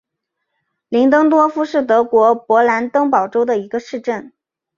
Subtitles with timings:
[0.89, 4.33] 林登多夫是德国勃兰登堡州的一个市镇。